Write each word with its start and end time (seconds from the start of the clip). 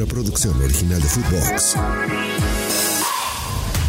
una 0.00 0.08
producción 0.08 0.62
original 0.62 0.98
de 0.98 1.08
Footbox. 1.08 1.76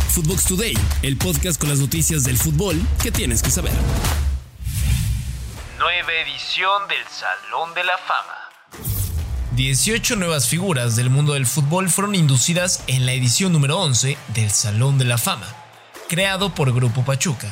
Footbox 0.10 0.44
Today, 0.44 0.74
el 1.04 1.16
podcast 1.16 1.58
con 1.58 1.70
las 1.70 1.80
noticias 1.80 2.26
del 2.26 2.38
fútbol 2.38 2.82
que 3.02 3.12
tienes 3.12 3.42
que 3.42 3.50
saber. 3.50 3.72
Nueva 5.80 6.12
edición 6.26 6.86
del 6.90 7.08
Salón 7.08 7.74
de 7.76 7.84
la 7.86 7.98
Fama. 7.98 8.84
18 9.56 10.18
nuevas 10.18 10.50
figuras 10.50 10.98
del 10.98 11.10
mundo 11.10 11.34
del 11.34 11.46
fútbol 11.46 11.90
fueron 11.90 12.14
inducidas 12.16 12.84
en 12.88 13.06
la 13.06 13.14
edición 13.14 13.54
número 13.54 13.80
11 13.80 14.18
del 14.34 14.52
Salón 14.52 14.98
de 14.98 15.06
la 15.06 15.18
Fama, 15.18 15.48
creado 16.10 16.54
por 16.54 16.74
Grupo 16.74 17.06
Pachuca. 17.06 17.48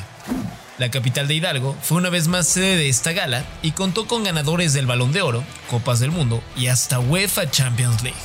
La 0.80 0.90
capital 0.90 1.28
de 1.28 1.34
Hidalgo 1.34 1.76
fue 1.82 1.98
una 1.98 2.08
vez 2.08 2.26
más 2.26 2.48
sede 2.48 2.78
de 2.78 2.88
esta 2.88 3.12
gala 3.12 3.44
y 3.60 3.72
contó 3.72 4.06
con 4.06 4.24
ganadores 4.24 4.72
del 4.72 4.86
Balón 4.86 5.12
de 5.12 5.20
Oro, 5.20 5.44
Copas 5.68 6.00
del 6.00 6.10
Mundo 6.10 6.42
y 6.56 6.68
hasta 6.68 6.98
UEFA 6.98 7.50
Champions 7.50 8.02
League. 8.02 8.16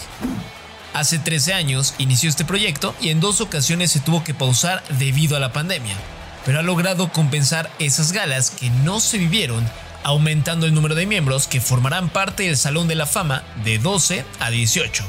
Hace 0.93 1.19
13 1.19 1.51
años 1.53 1.95
inició 1.97 2.29
este 2.29 2.45
proyecto 2.45 2.95
y 3.01 3.09
en 3.09 3.19
dos 3.19 3.41
ocasiones 3.41 3.91
se 3.91 3.99
tuvo 3.99 4.23
que 4.23 4.33
pausar 4.33 4.81
debido 4.97 5.35
a 5.35 5.41
la 5.41 5.51
pandemia, 5.51 5.97
pero 6.45 6.59
ha 6.59 6.61
logrado 6.61 7.11
compensar 7.11 7.69
esas 7.77 8.13
galas 8.13 8.51
que 8.51 8.69
no 8.69 9.01
se 9.01 9.17
vivieron, 9.17 9.69
aumentando 10.03 10.65
el 10.65 10.73
número 10.73 10.95
de 10.95 11.07
miembros 11.07 11.47
que 11.47 11.59
formarán 11.59 12.07
parte 12.07 12.43
del 12.43 12.55
Salón 12.55 12.87
de 12.87 12.95
la 12.95 13.05
Fama 13.05 13.43
de 13.65 13.79
12 13.79 14.23
a 14.39 14.49
18. 14.49 15.03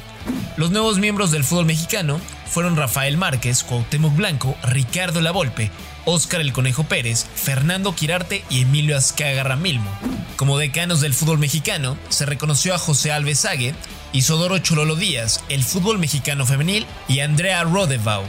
Los 0.57 0.73
nuevos 0.73 0.99
miembros 0.99 1.31
del 1.31 1.45
fútbol 1.45 1.67
mexicano 1.67 2.21
fueron 2.49 2.75
Rafael 2.75 3.17
Márquez, 3.17 3.63
Cuauhtémoc 3.63 4.17
Blanco, 4.17 4.57
Ricardo 4.65 5.21
Lavolpe, 5.21 5.71
Óscar 6.07 6.41
El 6.41 6.53
Conejo 6.53 6.85
Pérez, 6.85 7.27
Fernando 7.35 7.95
Quirarte 7.95 8.45
y 8.49 8.63
Emilio 8.63 8.97
Azcaga 8.97 9.43
Ramilmo. 9.43 9.91
Como 10.37 10.57
decanos 10.57 11.01
del 11.01 11.15
fútbol 11.15 11.39
mexicano, 11.39 11.99
se 12.09 12.25
reconoció 12.25 12.75
a 12.75 12.79
José 12.79 13.13
Alves 13.13 13.41
Sague, 13.41 13.75
Isodoro 14.13 14.59
Chololo 14.59 14.97
Díaz, 14.97 15.43
el 15.49 15.65
fútbol 15.65 15.99
mexicano 15.99 16.47
femenil 16.47 16.87
y 17.09 17.21
Andrea 17.21 17.63
Rodevau. 17.65 18.23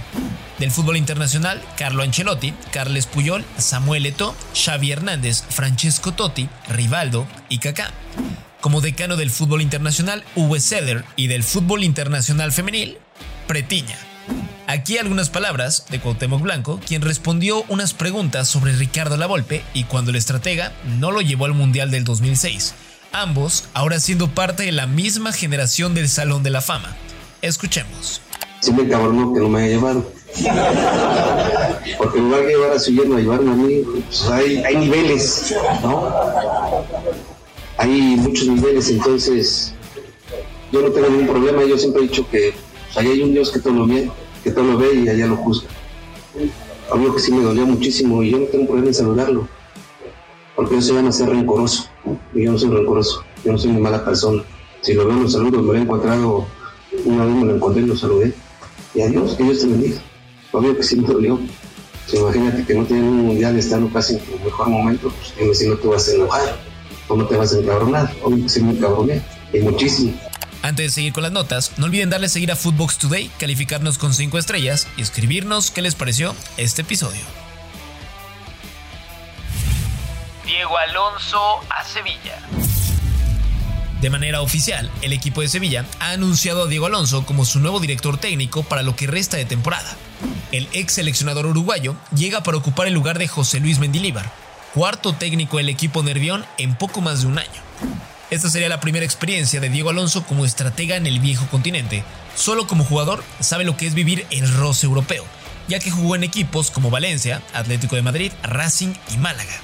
Del 0.58 0.72
fútbol 0.72 0.98
internacional, 0.98 1.62
Carlo 1.78 2.02
Ancelotti, 2.02 2.54
Carles 2.72 3.06
Puyol, 3.06 3.46
Samuel 3.58 4.08
Eto'o, 4.08 4.36
Xavi 4.56 4.92
Hernández, 4.92 5.44
Francesco 5.48 6.14
Totti, 6.14 6.50
Rivaldo 6.68 7.28
y 7.48 7.60
Kaká. 7.60 7.92
Como 8.60 8.82
decano 8.82 9.18
del 9.18 9.30
fútbol 9.30 9.62
internacional, 9.62 10.24
Uwe 10.36 10.60
Seller 10.60 11.06
y 11.16 11.28
del 11.28 11.44
fútbol 11.44 11.84
internacional 11.84 12.52
femenil, 12.52 12.98
Pretiña. 13.48 13.98
Aquí 14.70 14.98
algunas 14.98 15.30
palabras 15.30 15.86
de 15.90 16.02
Cuauhtémoc 16.02 16.42
Blanco, 16.42 16.82
quien 16.86 17.02
respondió 17.02 17.64
unas 17.70 17.94
preguntas 17.94 18.50
sobre 18.50 18.74
Ricardo 18.74 19.16
Lavolpe 19.16 19.64
y 19.74 19.86
cuando 19.86 20.12
el 20.12 20.18
estratega 20.18 20.74
no 21.00 21.12
lo 21.12 21.22
llevó 21.22 21.46
al 21.46 21.54
Mundial 21.54 21.90
del 21.90 22.04
2006. 22.04 22.74
Ambos 23.14 23.64
ahora 23.74 24.02
siendo 24.02 24.28
parte 24.28 24.64
de 24.64 24.74
la 24.74 24.86
misma 24.86 25.32
generación 25.32 25.94
del 25.94 26.10
Salón 26.10 26.44
de 26.44 26.50
la 26.50 26.60
Fama. 26.60 26.98
Escuchemos. 27.42 28.20
Sí 28.60 28.74
me 28.74 28.90
cabronó 28.90 29.34
que 29.34 29.40
no 29.40 29.48
me 29.48 29.62
haya 29.64 29.76
llevado. 29.78 30.12
Porque 31.98 32.18
en 32.18 32.26
lugar 32.26 32.42
de 32.42 32.48
llevar 32.50 32.72
a 32.74 32.80
su 32.80 32.92
yerno 32.92 33.16
a 33.16 33.20
llevarme 33.22 33.52
a 33.52 33.56
mí, 33.56 33.84
pues 34.06 34.24
hay, 34.30 34.76
niveles, 34.76 35.56
¿no? 35.82 36.12
Hay 37.78 37.90
muchos 38.18 38.48
niveles, 38.48 38.90
entonces 38.90 39.74
yo 40.74 40.82
no 40.82 40.90
tengo 40.90 41.08
ningún 41.08 41.28
problema. 41.28 41.64
Yo 41.64 41.78
siempre 41.78 42.04
he 42.04 42.08
dicho 42.10 42.30
que 42.30 42.54
pues, 42.94 42.98
hay 42.98 43.22
un 43.22 43.32
Dios 43.32 43.50
que 43.50 43.60
todo 43.60 43.72
lo 43.72 43.88
ve, 43.88 44.12
que 44.48 44.54
todo 44.54 44.64
lo 44.64 44.78
ve 44.78 44.94
y 44.94 45.10
allá 45.10 45.28
lo 45.28 45.36
juzga. 45.36 45.68
Obvio 46.90 47.14
que 47.14 47.20
sí 47.20 47.34
me 47.34 47.44
dolió 47.44 47.66
muchísimo 47.66 48.24
y 48.24 48.32
yo 48.32 48.40
no 48.40 48.46
tengo 48.46 48.66
problema 48.66 48.88
en 48.88 48.94
saludarlo. 48.94 49.48
Porque 50.56 50.76
yo 50.76 50.82
soy 50.82 51.06
a 51.06 51.12
ser 51.12 51.30
rencoroso. 51.30 51.90
Y 52.34 52.46
yo 52.46 52.54
no 52.54 52.58
soy 52.58 52.70
rencoroso. 52.70 53.26
Yo 53.44 53.52
no 53.52 53.58
soy 53.58 53.72
una 53.72 53.80
mala 53.82 54.06
persona. 54.06 54.44
Si 54.80 54.94
lo 54.94 55.06
veo, 55.06 55.18
lo 55.18 55.30
saludo. 55.30 55.62
Me 55.62 55.74
lo 55.74 55.76
he 55.76 55.82
encontrado, 55.82 56.48
una 57.04 57.26
vez 57.26 57.36
me 57.36 57.46
lo 57.46 57.56
encontré 57.56 57.82
y 57.82 57.88
lo 57.88 57.98
saludé. 57.98 58.34
Y 58.96 59.02
adiós, 59.02 59.36
que 59.36 59.44
Dios 59.44 59.60
te 59.60 59.68
bendiga. 59.68 60.02
Obvio 60.54 60.78
que 60.78 60.84
sí 60.84 60.96
me 60.96 61.08
dolió. 61.10 61.38
Pues 62.10 62.22
imagínate 62.22 62.66
que 62.66 62.74
no 62.74 62.86
tienen 62.86 63.04
un 63.04 63.26
mundial 63.26 63.58
estando 63.58 63.92
casi 63.92 64.14
en 64.14 64.22
tu 64.22 64.40
mejor 64.46 64.70
momento, 64.70 65.10
pues 65.10 65.34
dime 65.38 65.54
si 65.54 65.68
no 65.68 65.76
te 65.76 65.90
vas 65.90 66.08
a 66.08 66.14
enojar 66.14 66.58
o 67.10 67.18
no 67.18 67.28
te 67.28 67.36
vas 67.36 67.54
a 67.54 67.60
encabronar. 67.60 68.16
Obvio 68.24 68.44
que 68.44 68.50
sí 68.50 68.64
me 68.64 68.72
encabroné. 68.72 69.22
Y 69.52 69.60
muchísimo. 69.60 70.14
Antes 70.62 70.88
de 70.88 70.92
seguir 70.92 71.14
con 71.14 71.24
las 71.24 71.32
notas, 71.32 71.74
no 71.78 71.86
olviden 71.86 72.10
darle 72.10 72.30
seguir 72.30 72.52
a 72.52 72.56
Footbox 72.56 72.98
Today, 72.98 73.30
calificarnos 73.38 73.98
con 73.98 74.14
5 74.14 74.38
estrellas 74.38 74.88
y 74.98 75.02
escribirnos 75.02 75.72
qué 75.72 75.82
les 75.82 75.96
pareció 75.96 76.36
este 76.58 76.82
episodio. 76.82 77.22
Diego 80.46 80.78
Alonso 80.78 81.40
a 81.70 81.84
Sevilla. 81.84 82.40
De 84.02 84.10
manera 84.10 84.42
oficial, 84.42 84.92
el 85.02 85.12
equipo 85.12 85.42
de 85.42 85.48
Sevilla 85.48 85.86
ha 86.00 86.12
anunciado 86.12 86.64
a 86.64 86.68
Diego 86.68 86.86
Alonso 86.86 87.26
como 87.26 87.46
su 87.46 87.60
nuevo 87.60 87.80
director 87.80 88.18
técnico 88.18 88.64
para 88.64 88.84
lo 88.84 88.96
que 88.96 89.08
resta 89.08 89.38
de 89.38 89.46
temporada. 89.46 89.96
El 90.52 90.68
ex 90.74 90.94
seleccionador 90.94 91.46
uruguayo 91.48 91.96
llega 92.16 92.44
para 92.44 92.58
ocupar 92.58 92.88
el 92.88 92.94
lugar 92.94 93.20
de 93.20 93.28
José 93.28 93.60
Luis 93.60 93.80
Mendilíbar, 93.80 94.32
cuarto 94.74 95.14
técnico 95.14 95.58
del 95.58 95.70
equipo 95.70 96.04
nervión 96.04 96.46
en 96.58 96.76
poco 96.76 97.02
más 97.02 97.22
de 97.22 97.28
un 97.28 97.40
año. 97.40 97.62
Esta 98.30 98.50
sería 98.50 98.68
la 98.68 98.82
primera 98.82 99.06
experiencia 99.06 99.62
de 99.62 99.70
Diego 99.70 99.90
Alonso 99.90 100.26
como 100.26 100.46
estratega 100.46 100.98
en 100.98 101.08
el 101.08 101.22
viejo 101.22 101.48
continente. 101.48 102.04
Solo 102.36 102.68
como 102.68 102.84
jugador 102.84 103.24
sabe 103.40 103.64
lo 103.64 103.78
que 103.78 103.88
es 103.88 103.94
vivir 103.94 104.26
el 104.32 104.54
roce 104.54 104.86
europeo, 104.86 105.24
ya 105.70 105.80
que 105.80 105.92
jugó 105.92 106.14
en 106.14 106.26
equipos 106.26 106.70
como 106.70 106.90
Valencia, 106.90 107.42
Atlético 107.54 107.96
de 107.96 108.02
Madrid, 108.02 108.34
Racing 108.44 108.94
y 109.14 109.18
Málaga. 109.18 109.62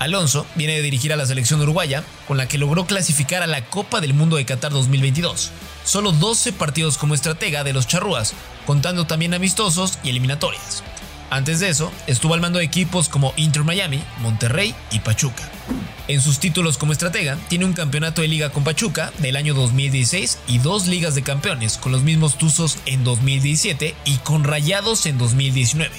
Alonso 0.00 0.46
viene 0.54 0.74
de 0.74 0.82
dirigir 0.82 1.14
a 1.14 1.16
la 1.16 1.24
selección 1.24 1.62
uruguaya, 1.62 2.04
con 2.28 2.36
la 2.36 2.46
que 2.46 2.58
logró 2.58 2.84
clasificar 2.84 3.42
a 3.42 3.46
la 3.46 3.64
Copa 3.64 4.02
del 4.02 4.12
Mundo 4.12 4.36
de 4.36 4.44
Qatar 4.44 4.72
2022. 4.72 5.50
Solo 5.84 6.12
12 6.12 6.52
partidos 6.52 6.98
como 6.98 7.14
estratega 7.14 7.64
de 7.64 7.72
los 7.72 7.86
charrúas, 7.86 8.34
contando 8.66 9.06
también 9.06 9.32
amistosos 9.32 9.98
y 10.02 10.10
eliminatorias. 10.10 10.82
Antes 11.30 11.60
de 11.60 11.68
eso, 11.68 11.92
estuvo 12.06 12.34
al 12.34 12.40
mando 12.40 12.58
de 12.58 12.64
equipos 12.64 13.08
como 13.08 13.32
Inter 13.36 13.64
Miami, 13.64 14.02
Monterrey 14.20 14.74
y 14.90 15.00
Pachuca. 15.00 15.48
En 16.06 16.20
sus 16.20 16.38
títulos 16.38 16.76
como 16.76 16.92
estratega, 16.92 17.38
tiene 17.48 17.64
un 17.64 17.72
campeonato 17.72 18.20
de 18.20 18.28
liga 18.28 18.50
con 18.50 18.62
Pachuca 18.62 19.12
del 19.18 19.36
año 19.36 19.54
2016 19.54 20.38
y 20.46 20.58
dos 20.58 20.86
ligas 20.86 21.14
de 21.14 21.22
campeones 21.22 21.78
con 21.78 21.92
los 21.92 22.02
mismos 22.02 22.36
Tuzos 22.36 22.78
en 22.84 23.04
2017 23.04 23.94
y 24.04 24.16
con 24.18 24.44
Rayados 24.44 25.06
en 25.06 25.16
2019. 25.16 25.90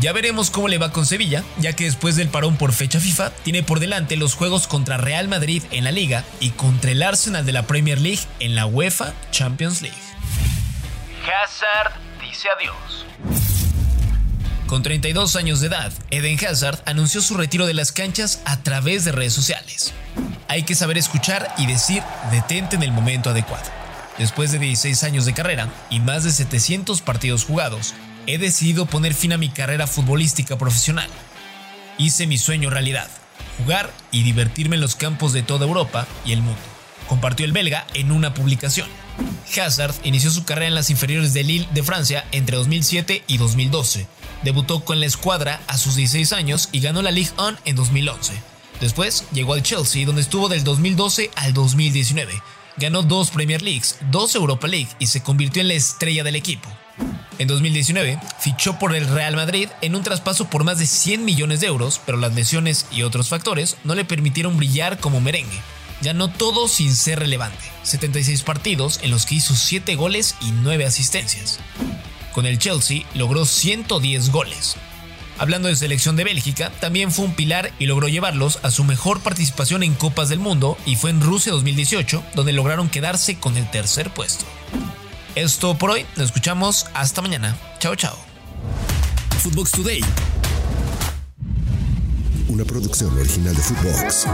Ya 0.00 0.12
veremos 0.12 0.50
cómo 0.50 0.68
le 0.68 0.76
va 0.78 0.92
con 0.92 1.06
Sevilla, 1.06 1.44
ya 1.58 1.74
que 1.74 1.84
después 1.84 2.16
del 2.16 2.28
parón 2.28 2.56
por 2.56 2.72
fecha 2.72 3.00
FIFA, 3.00 3.30
tiene 3.30 3.62
por 3.62 3.80
delante 3.80 4.16
los 4.16 4.34
juegos 4.34 4.66
contra 4.66 4.98
Real 4.98 5.28
Madrid 5.28 5.62
en 5.70 5.84
la 5.84 5.92
liga 5.92 6.24
y 6.40 6.50
contra 6.50 6.90
el 6.90 7.02
Arsenal 7.02 7.46
de 7.46 7.52
la 7.52 7.62
Premier 7.62 8.00
League 8.00 8.20
en 8.40 8.54
la 8.54 8.66
UEFA 8.66 9.14
Champions 9.30 9.80
League. 9.80 9.96
Hazard 11.24 11.92
dice 12.20 12.48
adiós. 12.54 13.06
Con 14.74 14.82
32 14.82 15.36
años 15.36 15.60
de 15.60 15.68
edad, 15.68 15.92
Eden 16.10 16.36
Hazard 16.44 16.82
anunció 16.84 17.22
su 17.22 17.36
retiro 17.36 17.64
de 17.64 17.74
las 17.74 17.92
canchas 17.92 18.40
a 18.44 18.60
través 18.64 19.04
de 19.04 19.12
redes 19.12 19.32
sociales. 19.32 19.92
Hay 20.48 20.64
que 20.64 20.74
saber 20.74 20.98
escuchar 20.98 21.54
y 21.58 21.66
decir 21.66 22.02
detente 22.32 22.74
en 22.74 22.82
el 22.82 22.90
momento 22.90 23.30
adecuado. 23.30 23.70
Después 24.18 24.50
de 24.50 24.58
16 24.58 25.04
años 25.04 25.26
de 25.26 25.32
carrera 25.32 25.72
y 25.90 26.00
más 26.00 26.24
de 26.24 26.32
700 26.32 27.02
partidos 27.02 27.44
jugados, 27.44 27.94
he 28.26 28.36
decidido 28.38 28.86
poner 28.86 29.14
fin 29.14 29.32
a 29.32 29.38
mi 29.38 29.48
carrera 29.48 29.86
futbolística 29.86 30.58
profesional. 30.58 31.08
Hice 31.96 32.26
mi 32.26 32.36
sueño 32.36 32.68
realidad, 32.68 33.08
jugar 33.58 33.92
y 34.10 34.24
divertirme 34.24 34.74
en 34.74 34.82
los 34.82 34.96
campos 34.96 35.32
de 35.32 35.44
toda 35.44 35.66
Europa 35.66 36.08
y 36.26 36.32
el 36.32 36.42
mundo, 36.42 36.60
compartió 37.06 37.46
el 37.46 37.52
belga 37.52 37.86
en 37.94 38.10
una 38.10 38.34
publicación. 38.34 38.88
Hazard 39.56 39.94
inició 40.02 40.32
su 40.32 40.44
carrera 40.44 40.66
en 40.66 40.74
las 40.74 40.90
inferiores 40.90 41.32
de 41.32 41.44
Lille 41.44 41.68
de 41.72 41.84
Francia 41.84 42.24
entre 42.32 42.56
2007 42.56 43.22
y 43.28 43.36
2012. 43.36 44.08
Debutó 44.44 44.84
con 44.84 45.00
la 45.00 45.06
escuadra 45.06 45.62
a 45.66 45.78
sus 45.78 45.96
16 45.96 46.34
años 46.34 46.68
y 46.70 46.80
ganó 46.80 47.00
la 47.00 47.10
Ligue 47.10 47.30
1 47.38 47.58
en 47.64 47.76
2011. 47.76 48.34
Después 48.80 49.24
llegó 49.32 49.54
al 49.54 49.62
Chelsea 49.62 50.04
donde 50.04 50.20
estuvo 50.20 50.48
del 50.48 50.64
2012 50.64 51.30
al 51.36 51.54
2019. 51.54 52.34
Ganó 52.76 53.02
dos 53.02 53.30
Premier 53.30 53.62
Leagues, 53.62 53.96
dos 54.10 54.34
Europa 54.34 54.66
League 54.66 54.90
y 54.98 55.06
se 55.06 55.22
convirtió 55.22 55.62
en 55.62 55.68
la 55.68 55.74
estrella 55.74 56.24
del 56.24 56.36
equipo. 56.36 56.68
En 57.38 57.48
2019 57.48 58.20
fichó 58.38 58.78
por 58.78 58.94
el 58.94 59.08
Real 59.08 59.34
Madrid 59.34 59.68
en 59.80 59.96
un 59.96 60.02
traspaso 60.02 60.50
por 60.50 60.62
más 60.62 60.78
de 60.78 60.86
100 60.86 61.24
millones 61.24 61.60
de 61.60 61.68
euros, 61.68 62.00
pero 62.04 62.18
las 62.18 62.34
lesiones 62.34 62.86
y 62.92 63.02
otros 63.02 63.28
factores 63.28 63.76
no 63.82 63.94
le 63.94 64.04
permitieron 64.04 64.56
brillar 64.56 64.98
como 64.98 65.20
merengue. 65.20 65.58
Ganó 66.02 66.28
todo 66.28 66.68
sin 66.68 66.94
ser 66.94 67.20
relevante, 67.20 67.64
76 67.82 68.42
partidos 68.42 69.00
en 69.02 69.10
los 69.10 69.24
que 69.24 69.36
hizo 69.36 69.54
7 69.54 69.94
goles 69.96 70.36
y 70.42 70.50
9 70.50 70.84
asistencias. 70.84 71.60
Con 72.34 72.46
el 72.46 72.58
Chelsea 72.58 73.06
logró 73.14 73.44
110 73.44 74.32
goles. 74.32 74.74
Hablando 75.38 75.68
de 75.68 75.76
selección 75.76 76.16
de 76.16 76.24
Bélgica, 76.24 76.72
también 76.80 77.12
fue 77.12 77.24
un 77.24 77.34
pilar 77.34 77.72
y 77.78 77.86
logró 77.86 78.08
llevarlos 78.08 78.58
a 78.62 78.72
su 78.72 78.82
mejor 78.82 79.20
participación 79.20 79.84
en 79.84 79.94
Copas 79.94 80.28
del 80.28 80.40
Mundo 80.40 80.76
y 80.84 80.96
fue 80.96 81.10
en 81.10 81.20
Rusia 81.20 81.52
2018 81.52 82.24
donde 82.34 82.52
lograron 82.52 82.88
quedarse 82.88 83.38
con 83.38 83.56
el 83.56 83.70
tercer 83.70 84.10
puesto. 84.12 84.44
Esto 85.36 85.78
por 85.78 85.90
hoy, 85.90 86.06
nos 86.16 86.26
escuchamos 86.26 86.86
hasta 86.92 87.22
mañana. 87.22 87.56
Chao, 87.78 87.94
chao. 87.94 88.16
Footbox 89.38 89.70
Today. 89.70 90.00
Una 92.48 92.64
producción 92.64 93.16
original 93.16 93.54
de 93.54 93.62
Footbox. 93.62 94.26